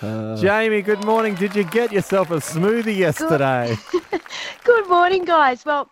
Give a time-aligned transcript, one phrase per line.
[0.00, 1.34] Jamie, good morning.
[1.34, 3.76] Did you get yourself a smoothie yesterday?
[4.64, 5.64] Good morning, guys.
[5.66, 5.90] Well,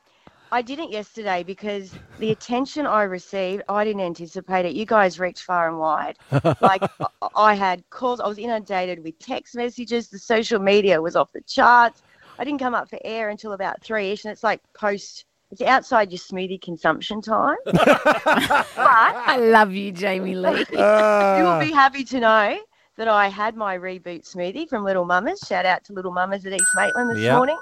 [0.51, 4.75] I didn't yesterday because the attention I received, I didn't anticipate it.
[4.75, 6.17] You guys reached far and wide.
[6.61, 10.09] Like, I- I had calls, I was inundated with text messages.
[10.09, 12.03] The social media was off the charts.
[12.39, 15.61] I didn't come up for air until about three ish, and it's like post, it's
[15.61, 17.57] outside your smoothie consumption time.
[17.65, 20.61] but I love you, Jamie Lee.
[20.71, 21.41] you Ah.
[21.61, 22.59] will be happy to know
[22.99, 25.41] that I had my reboot smoothie from Little Mamas.
[25.47, 27.31] Shout out to Little Mamas at East Maitland this Yeah.
[27.31, 27.59] morning.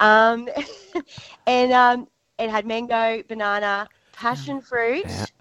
[0.00, 0.48] Um,
[1.46, 5.31] and um, it had mango, banana, passion fruit,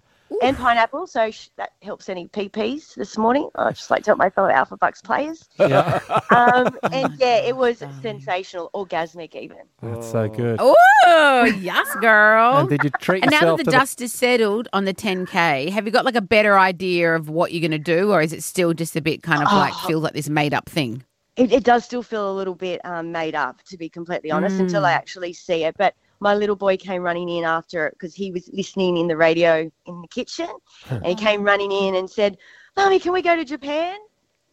[0.42, 1.08] and pineapple.
[1.08, 3.50] So sh- that helps any PPs this morning.
[3.56, 5.48] I just like to help my fellow Alphabucks players.
[5.60, 6.00] yeah.
[6.32, 9.58] Um, and yeah, it was sensational, orgasmic even.
[9.82, 10.58] That's so good.
[10.60, 12.58] Oh, yes, girl.
[12.58, 14.94] And did you treat And now yourself that the to dust is settled on the
[14.94, 18.12] 10K, have you got like a better idea of what you're going to do?
[18.12, 19.88] Or is it still just a bit kind of like Oh.
[19.88, 21.04] feels like this made up thing?
[21.38, 24.60] it, it does still feel a little bit um, made up, to be completely honest,
[24.60, 25.76] until I actually see it.
[25.78, 29.18] But my little boy came running in after it because he was listening in the
[29.18, 30.48] radio in the kitchen,
[30.90, 32.38] and he came running in and said,
[32.78, 33.98] "Mommy, can we go to Japan?"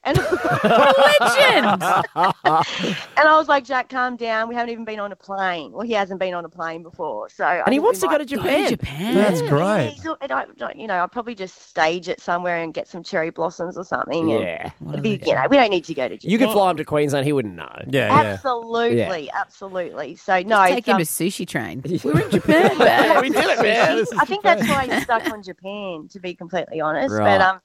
[0.05, 0.17] And,
[0.65, 1.83] Legend!
[1.83, 4.49] and I was like, "Jack, calm down.
[4.49, 5.73] We haven't even been on a plane.
[5.73, 8.25] Well, he hasn't been on a plane before, so And he wants to go to
[8.25, 8.71] Japan.
[8.71, 9.15] Japan.
[9.15, 9.91] That's Yeah, great.
[9.95, 13.31] he's and I you know, I'll probably just stage it somewhere and get some cherry
[13.31, 14.29] blossoms or something.
[14.29, 14.71] Yeah.
[14.89, 16.31] it'd be, you know, we don't need to go to Japan.
[16.31, 17.69] You could fly him to Queensland, he wouldn't know.
[17.89, 18.21] Yeah, yeah.
[18.33, 20.17] Absolutely, absolutely.
[20.17, 21.83] So no, Take it's, him um, to sushi train.
[22.05, 23.21] We're in Japan, man.
[23.23, 24.05] we did it, man.
[24.19, 27.15] I think that's why he's stuck on Japan, to be completely honest.
[27.15, 27.39] Right.
[27.39, 27.61] But um,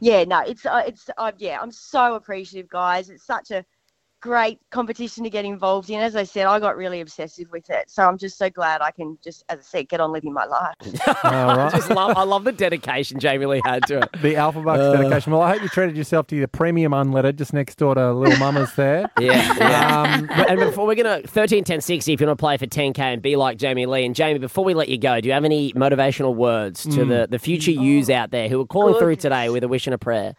[0.00, 3.10] yeah, no, it's uh, it's uh, yeah, I'm so appreciative, guys.
[3.10, 3.64] It's such a
[4.20, 6.00] great competition to get involved in.
[6.00, 8.90] As I said, I got really obsessive with it, so I'm just so glad I
[8.90, 10.74] can just, as I said, get on living my life.
[11.24, 11.72] All I right.
[11.72, 14.08] just love I love the dedication Jamie Lee had to it.
[14.20, 14.96] The Alphabucks Uh.
[14.96, 15.32] dedication.
[15.32, 18.38] Well, I hope you treated yourself to the premium unleaded just next door to Little
[18.38, 19.08] Mama's there.
[19.20, 19.54] Yeah.
[19.58, 20.02] yeah.
[20.02, 22.98] Um, and before we're gonna 13 10 60 if you want to play for 10k
[22.98, 25.44] and be like Jamie Lee and Jamie before we let you go do you have
[25.44, 27.08] any motivational words to Hmm.
[27.08, 29.94] the the future yous out there who are calling through today with a wish and
[29.94, 30.34] a prayer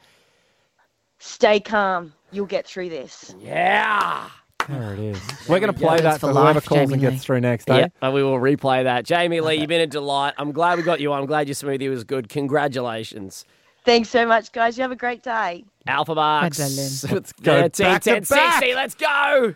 [1.19, 2.13] Stay calm.
[2.31, 3.35] You'll get through this.
[3.39, 4.29] yeah
[4.67, 5.19] there it is.
[5.47, 7.19] We're going to play Words that for for whoever life, calls and Jamie gets Lee.
[7.19, 7.77] through next, eh?
[7.77, 10.83] yeah and we will replay that Jamie Lee you've been a delight I'm glad we
[10.83, 13.45] got you on I'm glad your smoothie was good congratulations
[13.85, 14.77] Thanks so much, guys.
[14.77, 15.63] You have a great day.
[15.87, 17.15] Alphabucks darling.
[17.15, 19.55] let's Go go 13 back to 10 60 let's go